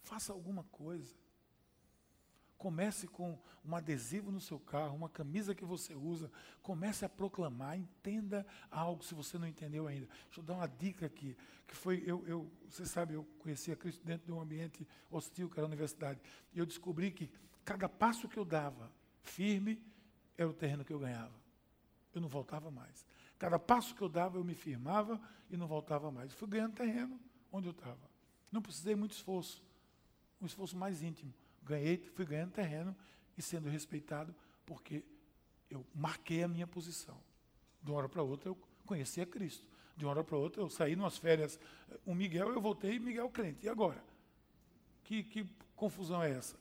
[0.00, 1.14] Faça alguma coisa.
[2.58, 6.30] Comece com um adesivo no seu carro, uma camisa que você usa.
[6.62, 10.06] Comece a proclamar, entenda algo se você não entendeu ainda.
[10.24, 11.36] Deixa eu dar uma dica aqui,
[11.66, 15.58] que foi, eu, eu, você sabe, eu conhecia Cristo dentro de um ambiente hostil, que
[15.58, 16.20] era a universidade.
[16.54, 17.30] E eu descobri que
[17.64, 18.90] cada passo que eu dava,
[19.22, 19.82] firme,
[20.38, 21.34] era o terreno que eu ganhava.
[22.14, 23.04] Eu não voltava mais.
[23.38, 26.32] Cada passo que eu dava, eu me firmava e não voltava mais.
[26.32, 27.20] Fui ganhando terreno
[27.52, 28.10] onde eu estava.
[28.50, 29.62] Não precisei muito esforço.
[30.40, 31.34] Um esforço mais íntimo.
[31.66, 32.96] Ganhei, fui ganhando terreno
[33.36, 35.04] e sendo respeitado porque
[35.68, 37.20] eu marquei a minha posição.
[37.82, 39.66] De uma hora para outra eu conhecia Cristo.
[39.96, 41.58] De uma hora para outra eu saí nas férias.
[42.04, 43.66] O Miguel, eu voltei Miguel crente.
[43.66, 44.02] E agora?
[45.02, 45.44] Que, que
[45.74, 46.56] confusão é essa?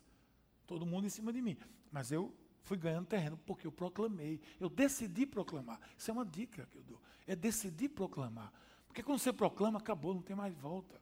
[0.66, 1.56] Todo mundo em cima de mim.
[1.92, 2.34] Mas eu
[2.64, 4.42] fui ganhando terreno porque eu proclamei.
[4.60, 5.80] Eu decidi proclamar.
[5.96, 7.00] Isso é uma dica que eu dou.
[7.28, 8.52] É decidir proclamar.
[8.88, 11.00] Porque quando você proclama, acabou, não tem mais volta.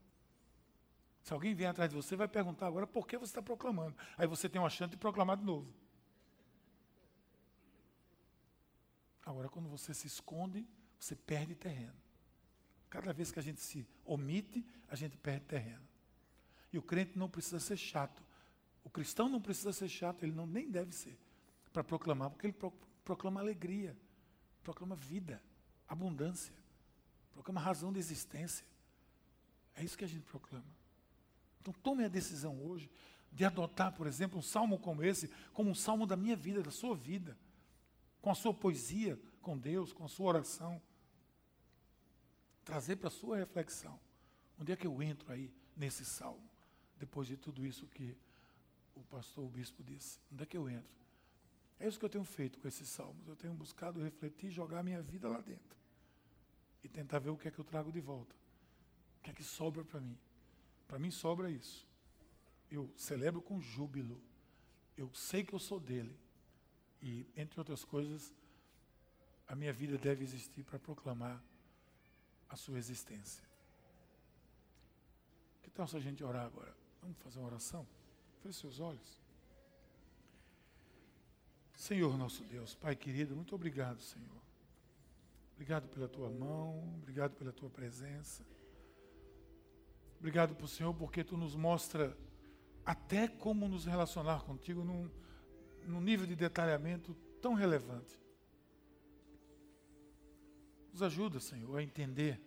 [1.23, 3.95] Se alguém vier atrás de você, vai perguntar agora por que você está proclamando.
[4.17, 5.73] Aí você tem uma chance de proclamar de novo.
[9.25, 10.67] Agora, quando você se esconde,
[10.99, 11.95] você perde terreno.
[12.89, 15.87] Cada vez que a gente se omite, a gente perde terreno.
[16.73, 18.21] E o crente não precisa ser chato.
[18.83, 21.17] O cristão não precisa ser chato, ele não nem deve ser
[21.71, 22.71] para proclamar, porque ele pro,
[23.03, 23.97] proclama alegria,
[24.61, 25.41] proclama vida,
[25.87, 26.53] abundância,
[27.31, 28.65] proclama razão de existência.
[29.73, 30.82] É isso que a gente proclama.
[31.63, 32.91] Então tome a decisão hoje
[33.31, 36.71] de adotar, por exemplo, um salmo como esse, como um salmo da minha vida, da
[36.71, 37.37] sua vida,
[38.21, 40.81] com a sua poesia com Deus, com a sua oração.
[42.65, 43.97] Trazer para a sua reflexão.
[44.59, 46.43] Onde é que eu entro aí nesse salmo?
[46.99, 48.15] Depois de tudo isso que
[48.93, 50.19] o pastor, o bispo disse.
[50.31, 50.93] Onde é que eu entro?
[51.79, 53.25] É isso que eu tenho feito com esses salmos.
[53.25, 55.77] Eu tenho buscado refletir, jogar a minha vida lá dentro.
[56.83, 58.35] E tentar ver o que é que eu trago de volta.
[59.19, 60.17] O que é que sobra para mim.
[60.93, 61.87] Para mim sobra isso.
[62.69, 64.21] Eu celebro com júbilo.
[64.95, 66.15] Eu sei que eu sou dele.
[67.01, 68.31] E, entre outras coisas,
[69.47, 71.43] a minha vida deve existir para proclamar
[72.47, 73.43] a sua existência.
[75.63, 76.77] Que tal se a gente orar agora?
[77.01, 77.87] Vamos fazer uma oração?
[78.43, 79.19] Feche seus olhos.
[81.75, 84.43] Senhor nosso Deus, Pai querido, muito obrigado, Senhor.
[85.53, 88.45] Obrigado pela tua mão, obrigado pela tua presença.
[90.23, 92.17] Obrigado por Senhor, porque tu nos mostra
[92.85, 95.11] até como nos relacionar contigo num,
[95.85, 98.17] num nível de detalhamento tão relevante.
[100.93, 102.41] Nos ajuda, Senhor, a entender.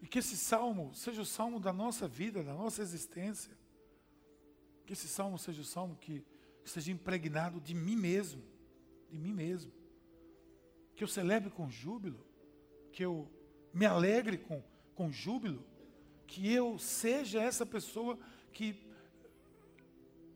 [0.00, 3.58] E que esse salmo seja o salmo da nossa vida, da nossa existência.
[4.86, 6.24] Que esse salmo seja o salmo que
[6.64, 8.44] esteja impregnado de mim mesmo,
[9.10, 9.72] de mim mesmo.
[10.94, 12.24] Que eu celebre com júbilo,
[12.92, 13.28] que eu
[13.74, 14.62] me alegre com,
[14.94, 15.66] com júbilo,
[16.26, 18.18] que eu seja essa pessoa
[18.52, 18.86] que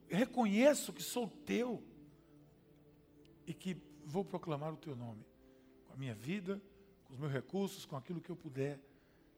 [0.08, 1.82] reconheço que sou teu
[3.46, 5.24] e que vou proclamar o teu nome
[5.86, 6.60] com a minha vida,
[7.04, 8.78] com os meus recursos, com aquilo que eu puder.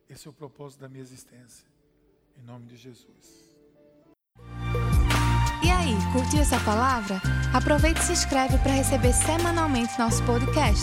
[0.09, 1.66] Esse é o propósito da minha existência.
[2.36, 3.53] Em nome de Jesus.
[5.62, 7.20] E aí, curtiu essa palavra?
[7.55, 10.82] Aproveite e se inscreve para receber semanalmente nosso podcast.